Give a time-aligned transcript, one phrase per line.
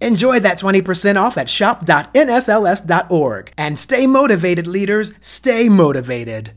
[0.00, 3.52] Enjoy that 20% off at shop.nsls.org.
[3.58, 5.12] And stay motivated, leaders.
[5.20, 6.52] Stay motivated.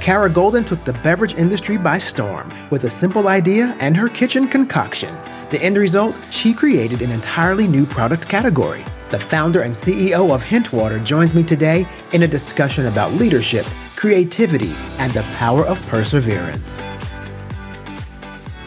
[0.00, 4.48] Kara Goldin took the beverage industry by storm with a simple idea and her kitchen
[4.48, 5.14] concoction.
[5.50, 8.84] The end result, she created an entirely new product category.
[9.10, 14.72] The founder and CEO of Hintwater joins me today in a discussion about leadership, creativity,
[14.98, 16.82] and the power of perseverance.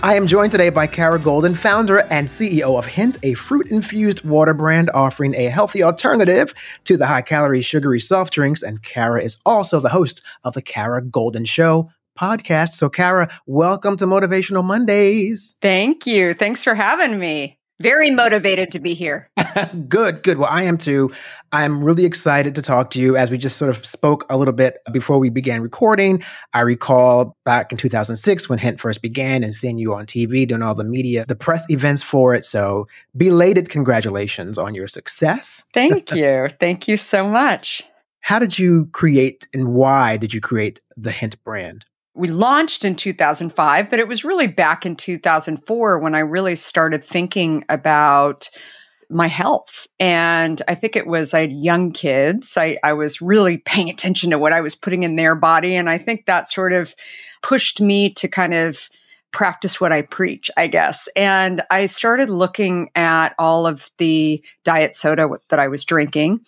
[0.04, 4.26] I am joined today by Kara Goldin, founder and CEO of Hint, a fruit infused
[4.26, 8.62] water brand offering a healthy alternative to the high calorie, sugary soft drinks.
[8.62, 12.72] And Kara is also the host of the Kara Goldin Show podcast.
[12.72, 15.58] So, Kara, welcome to Motivational Mondays.
[15.62, 16.34] Thank you.
[16.34, 17.58] Thanks for having me.
[17.84, 19.30] Very motivated to be here.
[19.90, 20.38] good, good.
[20.38, 21.12] Well, I am too.
[21.52, 24.54] I'm really excited to talk to you as we just sort of spoke a little
[24.54, 26.24] bit before we began recording.
[26.54, 30.62] I recall back in 2006 when Hint first began and seeing you on TV doing
[30.62, 32.46] all the media, the press events for it.
[32.46, 35.66] So, belated congratulations on your success.
[35.74, 36.48] Thank you.
[36.62, 37.84] Thank you so much.
[38.22, 41.84] How did you create and why did you create the Hint brand?
[42.16, 47.04] We launched in 2005, but it was really back in 2004 when I really started
[47.04, 48.50] thinking about
[49.10, 49.88] my health.
[50.00, 52.58] And I think it was I had young kids.
[52.58, 55.76] I, I was really paying attention to what I was putting in their body.
[55.76, 56.96] And I think that sort of
[57.42, 58.90] pushed me to kind of
[59.32, 61.10] practice what I preach, I guess.
[61.16, 66.42] And I started looking at all of the diet soda that I was drinking.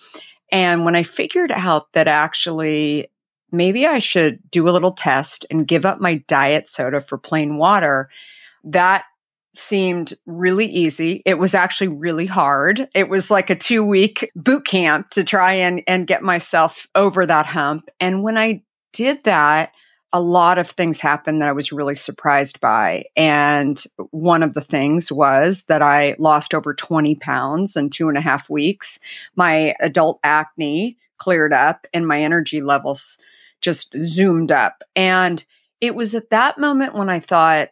[0.52, 3.08] And when I figured out that actually
[3.52, 7.58] maybe I should do a little test and give up my diet soda for plain
[7.58, 8.10] water.
[8.64, 9.06] That
[9.54, 11.22] seemed really easy.
[11.26, 12.88] It was actually really hard.
[12.94, 17.26] It was like a two week boot camp to try and, and get myself over
[17.26, 17.90] that hump.
[18.00, 19.72] And when I did that,
[20.14, 23.04] a lot of things happened that I was really surprised by.
[23.18, 28.18] And one of the things was that I lost over 20 pounds in two and
[28.18, 28.98] a half weeks.
[29.36, 33.18] My adult acne cleared up and my energy levels
[33.66, 34.84] just zoomed up.
[34.96, 35.44] And
[35.82, 37.70] it was at that moment when I thought,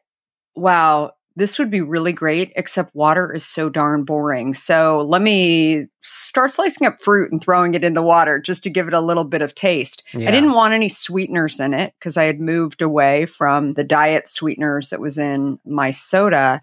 [0.56, 4.54] wow, this would be really great, except water is so darn boring.
[4.54, 8.70] So let me start slicing up fruit and throwing it in the water just to
[8.70, 10.04] give it a little bit of taste.
[10.14, 10.28] Yeah.
[10.28, 14.28] I didn't want any sweeteners in it because I had moved away from the diet
[14.28, 16.62] sweeteners that was in my soda.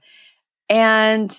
[0.68, 1.36] And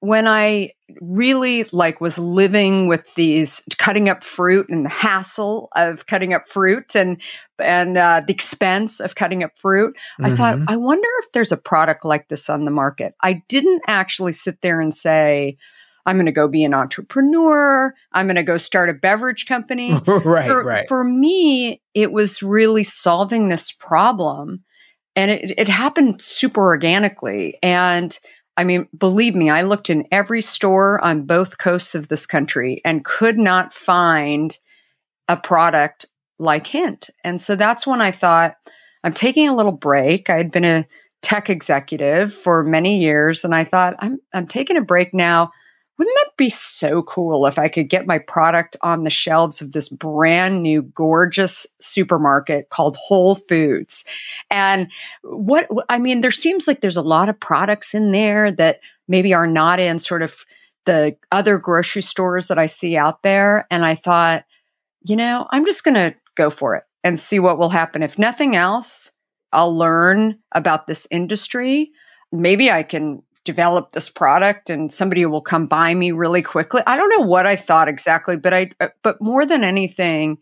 [0.00, 6.06] when I really like was living with these cutting up fruit and the hassle of
[6.06, 7.20] cutting up fruit and
[7.58, 10.32] and uh, the expense of cutting up fruit, mm-hmm.
[10.32, 13.14] I thought, I wonder if there's a product like this on the market.
[13.22, 15.58] I didn't actually sit there and say,
[16.06, 17.94] I'm going to go be an entrepreneur.
[18.12, 19.92] I'm going to go start a beverage company.
[20.06, 20.88] right, for, right.
[20.88, 24.64] For me, it was really solving this problem.
[25.14, 27.58] And it, it happened super organically.
[27.62, 28.18] And
[28.60, 32.82] I mean, believe me, I looked in every store on both coasts of this country
[32.84, 34.54] and could not find
[35.28, 36.04] a product
[36.38, 37.08] like Hint.
[37.24, 38.56] And so that's when I thought,
[39.02, 40.28] I'm taking a little break.
[40.28, 40.86] I had been a
[41.22, 45.52] tech executive for many years, and I thought, I'm, I'm taking a break now
[46.00, 49.72] wouldn't that be so cool if I could get my product on the shelves of
[49.72, 54.06] this brand new gorgeous supermarket called Whole Foods?
[54.50, 54.90] And
[55.22, 59.34] what I mean, there seems like there's a lot of products in there that maybe
[59.34, 60.46] are not in sort of
[60.86, 63.66] the other grocery stores that I see out there.
[63.70, 64.46] And I thought,
[65.02, 68.02] you know, I'm just going to go for it and see what will happen.
[68.02, 69.10] If nothing else,
[69.52, 71.90] I'll learn about this industry.
[72.32, 76.82] Maybe I can develop this product and somebody will come by me really quickly.
[76.86, 80.38] I don't know what I thought exactly, but I uh, but more than anything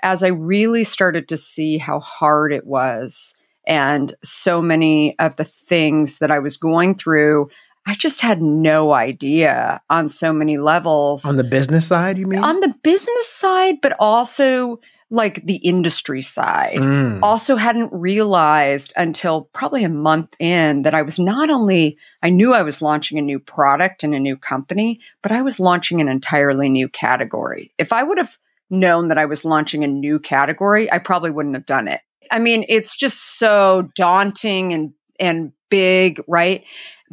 [0.00, 3.34] as I really started to see how hard it was
[3.66, 7.48] and so many of the things that I was going through
[7.88, 11.24] I just had no idea on so many levels.
[11.24, 12.42] On the business side, you mean?
[12.42, 14.80] On the business side, but also
[15.10, 16.78] like the industry side.
[16.78, 17.20] Mm.
[17.22, 22.52] Also hadn't realized until probably a month in that I was not only, I knew
[22.52, 26.08] I was launching a new product and a new company, but I was launching an
[26.08, 27.72] entirely new category.
[27.78, 28.36] If I would have
[28.68, 32.00] known that I was launching a new category, I probably wouldn't have done it.
[32.30, 36.64] I mean, it's just so daunting and and big, right?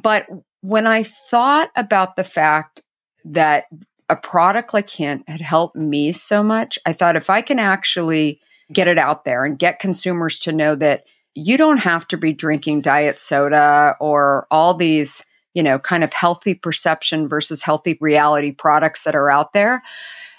[0.01, 0.27] But
[0.61, 2.81] when I thought about the fact
[3.25, 3.65] that
[4.13, 8.39] a product like Hint had helped me so much, I thought if I can actually
[8.71, 12.31] get it out there and get consumers to know that you don't have to be
[12.31, 15.25] drinking diet soda or all these,
[15.55, 19.81] you know, kind of healthy perception versus healthy reality products that are out there.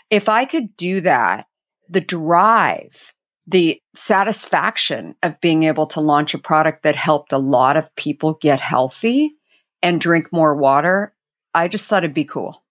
[0.08, 1.48] If I could do that,
[1.88, 3.12] the drive,
[3.46, 8.34] the satisfaction of being able to launch a product that helped a lot of people
[8.34, 9.34] get healthy
[9.82, 11.12] and drink more water,
[11.52, 12.63] I just thought it'd be cool.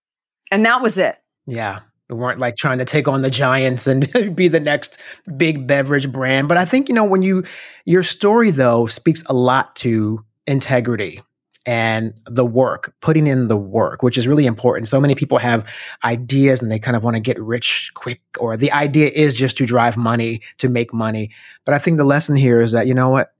[0.54, 1.18] And that was it.
[1.48, 1.80] Yeah.
[2.10, 5.02] We weren't like trying to take on the giants and be the next
[5.36, 6.48] big beverage brand.
[6.48, 7.44] But I think, you know, when you,
[7.86, 11.22] your story though speaks a lot to integrity
[11.66, 14.90] and the work, putting in the work, which is really important.
[14.90, 15.68] So many people have
[16.04, 19.58] ideas and they kind of want to get rich quick, or the idea is just
[19.58, 21.32] to drive money, to make money.
[21.66, 23.34] But I think the lesson here is that, you know what?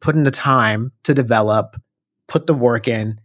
[0.00, 1.76] Put in the time to develop,
[2.26, 3.20] put the work in,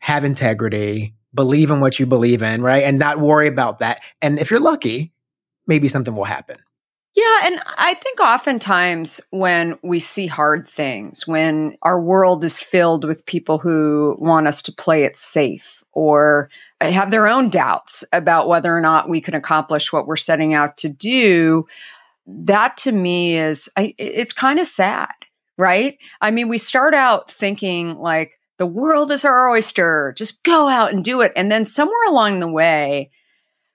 [0.00, 2.82] have integrity, believe in what you believe in, right?
[2.82, 4.02] And not worry about that.
[4.20, 5.12] And if you're lucky,
[5.66, 6.58] maybe something will happen.
[7.14, 7.40] Yeah.
[7.44, 13.26] And I think oftentimes when we see hard things, when our world is filled with
[13.26, 16.48] people who want us to play it safe or
[16.80, 20.78] have their own doubts about whether or not we can accomplish what we're setting out
[20.78, 21.66] to do,
[22.26, 25.12] that to me is, it's kind of sad,
[25.58, 25.98] right?
[26.22, 30.14] I mean, we start out thinking like, the world is our oyster.
[30.16, 31.32] Just go out and do it.
[31.34, 33.10] And then somewhere along the way,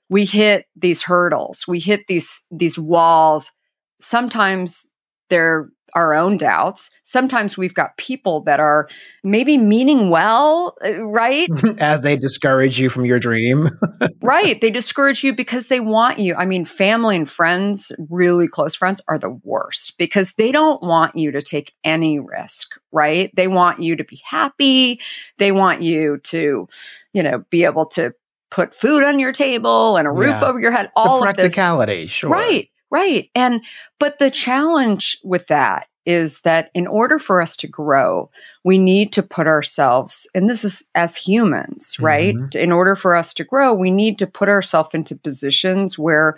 [0.07, 1.65] we hit these hurdles.
[1.67, 3.51] We hit these these walls.
[3.99, 4.86] Sometimes
[5.29, 6.91] they're our own doubts.
[7.03, 8.87] Sometimes we've got people that are
[9.23, 11.49] maybe meaning well, uh, right?
[11.79, 13.69] As they discourage you from your dream.
[14.21, 14.59] right.
[14.59, 16.35] They discourage you because they want you.
[16.35, 21.15] I mean, family and friends, really close friends, are the worst because they don't want
[21.15, 23.31] you to take any risk, right?
[23.35, 24.99] They want you to be happy.
[25.37, 26.67] They want you to,
[27.13, 28.13] you know, be able to
[28.49, 30.45] put food on your table and a roof yeah.
[30.45, 32.11] over your head, all the practicality, of this.
[32.11, 32.29] sure.
[32.29, 32.69] Right.
[32.89, 33.29] Right.
[33.35, 33.61] And,
[33.99, 38.29] but the challenge with that is that in order for us to grow,
[38.63, 42.33] we need to put ourselves, and this is as humans, right?
[42.33, 42.57] Mm-hmm.
[42.57, 46.37] In order for us to grow, we need to put ourselves into positions where,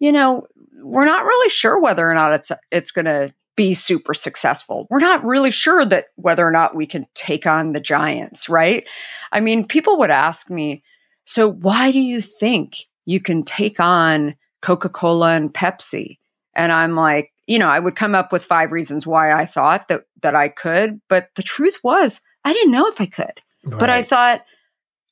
[0.00, 0.46] you know,
[0.82, 4.86] we're not really sure whether or not it's, it's going to be super successful.
[4.90, 8.86] We're not really sure that whether or not we can take on the giants, right?
[9.32, 10.82] I mean, people would ask me,
[11.24, 16.18] so why do you think you can take on Coca Cola and Pepsi.
[16.54, 19.88] And I'm like, you know, I would come up with five reasons why I thought
[19.88, 23.40] that that I could, but the truth was, I didn't know if I could.
[23.64, 23.78] Right.
[23.78, 24.44] But I thought,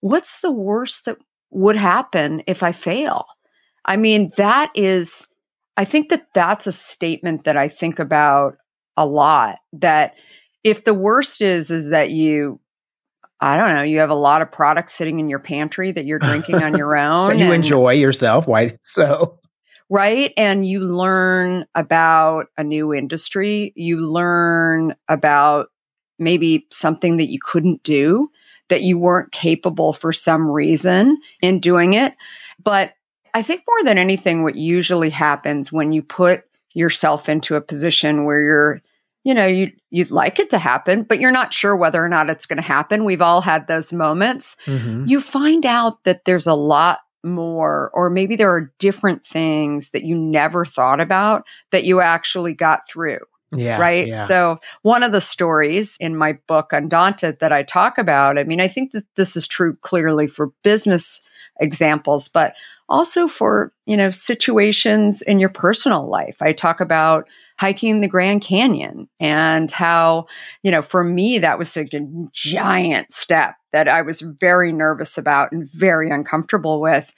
[0.01, 1.19] what's the worst that
[1.51, 3.27] would happen if I fail?
[3.85, 5.27] I mean, that is
[5.77, 8.57] I think that that's a statement that I think about
[8.97, 10.15] a lot that
[10.65, 12.61] if the worst is is that you
[13.41, 16.19] I don't know, you have a lot of products sitting in your pantry that you're
[16.19, 17.39] drinking on your own.
[17.39, 18.49] you and, enjoy yourself.
[18.49, 19.39] Why so?
[19.91, 20.33] Right.
[20.37, 23.73] And you learn about a new industry.
[23.75, 25.69] You learn about
[26.19, 28.31] maybe something that you couldn't do,
[28.69, 32.15] that you weren't capable for some reason in doing it.
[32.63, 32.93] But
[33.33, 36.45] I think more than anything, what usually happens when you put
[36.75, 38.81] yourself into a position where you're
[39.25, 42.31] you know you you'd like it to happen but you're not sure whether or not
[42.31, 45.05] it's going to happen we've all had those moments mm-hmm.
[45.07, 50.05] you find out that there's a lot more or maybe there are different things that
[50.05, 53.19] you never thought about that you actually got through
[53.51, 54.07] yeah, right.
[54.07, 54.27] Yeah.
[54.27, 58.61] So, one of the stories in my book, Undaunted, that I talk about, I mean,
[58.61, 61.21] I think that this is true clearly for business
[61.59, 62.55] examples, but
[62.89, 66.39] also for, you know, situations in your personal life.
[66.41, 67.29] I talk about
[67.59, 70.27] hiking the Grand Canyon and how,
[70.63, 71.87] you know, for me, that was a
[72.33, 77.13] giant step that I was very nervous about and very uncomfortable with.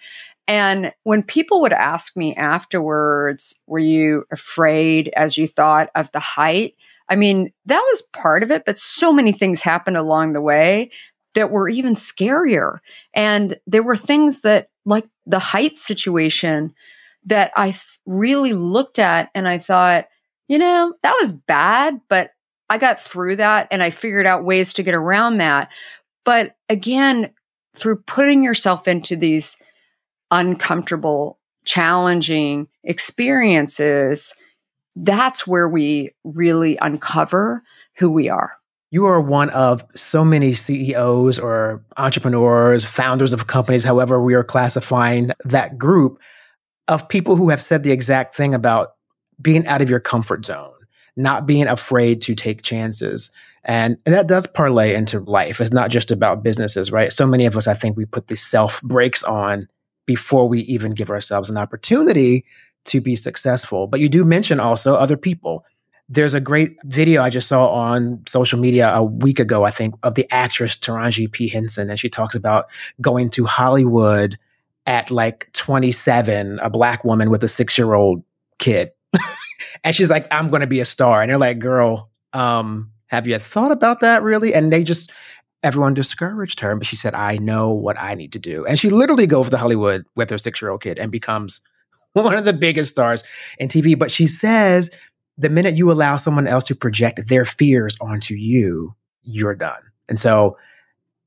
[0.49, 6.21] And when people would ask me afterwards, were you afraid as you thought of the
[6.21, 6.75] height?
[7.09, 10.91] I mean, that was part of it, but so many things happened along the way
[11.35, 12.79] that were even scarier.
[13.15, 16.75] And there were things that, like the height situation,
[17.25, 20.07] that I really looked at and I thought,
[20.49, 22.31] you know, that was bad, but
[22.69, 25.71] I got through that and I figured out ways to get around that.
[26.25, 27.31] But again,
[27.75, 29.57] through putting yourself into these
[30.31, 34.35] uncomfortable, challenging experiences,
[34.97, 37.63] that's where we really uncover
[37.97, 38.60] who we are.
[38.91, 44.43] You are one of so many CEOs or entrepreneurs, founders of companies, however we are
[44.43, 46.21] classifying that group
[46.89, 48.95] of people who have said the exact thing about
[49.41, 50.75] being out of your comfort zone,
[51.17, 53.31] not being afraid to take chances.
[53.63, 55.61] And, and that does parlay into life.
[55.61, 57.13] It's not just about businesses, right?
[57.13, 59.69] So many of us, I think we put the self brakes on
[60.07, 62.45] before we even give ourselves an opportunity
[62.87, 63.87] to be successful.
[63.87, 65.65] But you do mention also other people.
[66.13, 69.95] There's a great video I just saw on social media a week ago, I think,
[70.03, 71.49] of the actress Taraji P.
[71.49, 71.89] Henson.
[71.89, 72.67] And she talks about
[73.01, 74.37] going to Hollywood
[74.87, 78.25] at like 27, a black woman with a six year old
[78.59, 78.91] kid.
[79.85, 81.23] and she's like, I'm going to be a star.
[81.23, 84.53] And they're like, girl, um, have you thought about that really?
[84.53, 85.13] And they just,
[85.63, 86.75] everyone discouraged her.
[86.75, 88.67] But she said, I know what I need to do.
[88.67, 91.61] And she literally goes to Hollywood with her six year old kid and becomes
[92.15, 93.23] one of the biggest stars
[93.59, 93.97] in TV.
[93.97, 94.91] But she says,
[95.41, 99.81] the minute you allow someone else to project their fears onto you, you're done.
[100.09, 100.59] And so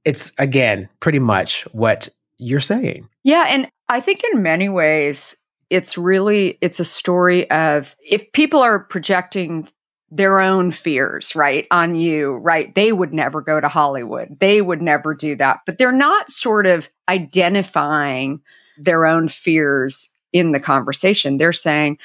[0.06, 3.10] it's again pretty much what you're saying.
[3.24, 5.36] Yeah, and I think in many ways
[5.70, 9.68] it's really it's a story of if people are projecting
[10.12, 12.76] their own fears, right, on you, right?
[12.76, 14.38] They would never go to Hollywood.
[14.40, 15.62] They would never do that.
[15.66, 18.42] But they're not sort of identifying
[18.78, 21.38] their own fears in the conversation.
[21.38, 21.98] They're saying,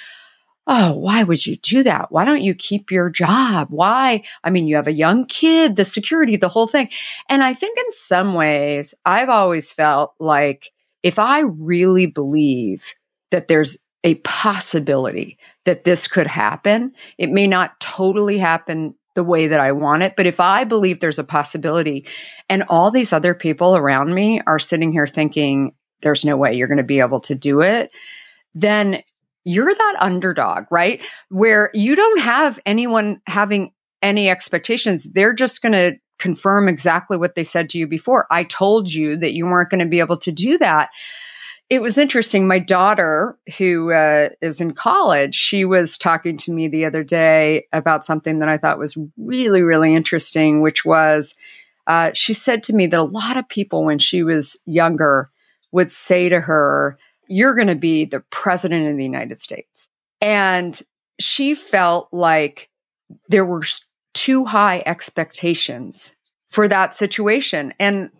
[0.71, 2.13] Oh, why would you do that?
[2.13, 3.69] Why don't you keep your job?
[3.71, 4.23] Why?
[4.45, 6.91] I mean, you have a young kid, the security, the whole thing.
[7.31, 10.71] And I think in some ways, I've always felt like
[11.03, 12.95] if I really believe
[13.31, 19.49] that there's a possibility that this could happen, it may not totally happen the way
[19.49, 20.17] that I want it.
[20.17, 22.07] But if I believe there's a possibility
[22.51, 25.73] and all these other people around me are sitting here thinking,
[26.03, 27.91] there's no way you're going to be able to do it,
[28.55, 29.03] then
[29.49, 31.01] you're that underdog, right?
[31.31, 35.11] Where you don't have anyone having any expectations.
[35.13, 38.27] They're just going to confirm exactly what they said to you before.
[38.31, 40.91] I told you that you weren't going to be able to do that.
[41.71, 42.47] It was interesting.
[42.47, 47.67] My daughter, who uh, is in college, she was talking to me the other day
[47.73, 51.35] about something that I thought was really, really interesting, which was
[51.87, 55.31] uh, she said to me that a lot of people, when she was younger,
[55.73, 56.99] would say to her,
[57.29, 59.89] you're going to be the president of the United States.
[60.21, 60.81] And
[61.21, 62.71] she felt like
[63.29, 63.63] there were
[64.15, 66.15] too high expectations
[66.49, 67.73] for that situation.
[67.79, 68.11] And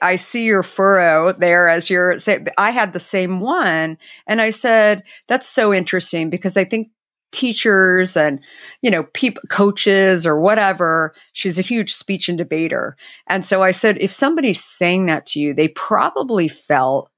[0.00, 3.98] I see your furrow there as you're saying, I had the same one.
[4.26, 6.90] And I said, that's so interesting because I think
[7.30, 8.40] teachers and,
[8.82, 12.96] you know, people, coaches or whatever, she's a huge speech and debater.
[13.26, 17.10] And so I said, if somebody's saying that to you, they probably felt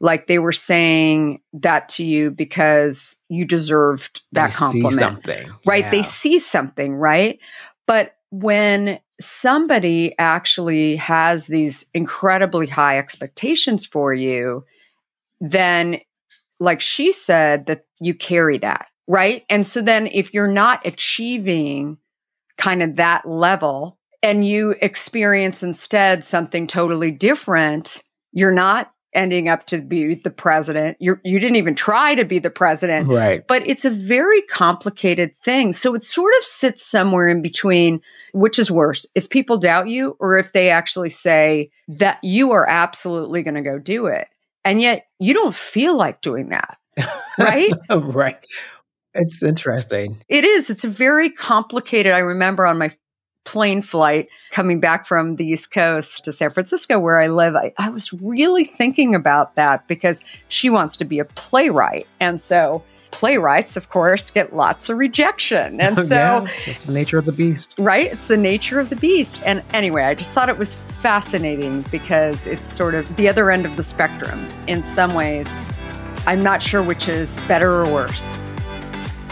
[0.00, 4.94] like they were saying that to you because you deserved that they compliment.
[4.94, 5.50] something.
[5.66, 5.84] Right?
[5.84, 5.90] Yeah.
[5.90, 7.38] They see something, right?
[7.86, 14.64] But when somebody actually has these incredibly high expectations for you,
[15.40, 16.00] then
[16.60, 19.44] like she said that you carry that, right?
[19.48, 21.98] And so then if you're not achieving
[22.56, 28.02] kind of that level and you experience instead something totally different,
[28.32, 30.96] you're not ending up to be the president.
[31.00, 33.08] You you didn't even try to be the president.
[33.08, 33.46] Right.
[33.46, 35.72] But it's a very complicated thing.
[35.72, 38.00] So it sort of sits somewhere in between
[38.32, 42.68] which is worse, if people doubt you or if they actually say that you are
[42.68, 44.28] absolutely going to go do it.
[44.64, 46.78] And yet you don't feel like doing that.
[47.38, 47.72] Right?
[47.88, 48.44] right.
[49.14, 50.20] It's interesting.
[50.28, 50.70] It is.
[50.70, 52.12] It's very complicated.
[52.12, 52.90] I remember on my
[53.48, 57.72] plane flight coming back from the East Coast to San Francisco, where I live, I,
[57.78, 62.06] I, was really thinking about that because she wants to be a playwright.
[62.20, 65.80] And so playwrights, of course, get lots of rejection.
[65.80, 67.74] And oh, so yeah, it's the nature of the beast.
[67.78, 68.12] Right?
[68.12, 69.40] It's the nature of the beast.
[69.46, 73.64] And anyway, I just thought it was fascinating because it's sort of the other end
[73.64, 75.54] of the spectrum in some ways.
[76.26, 78.30] I'm not sure which is better or worse.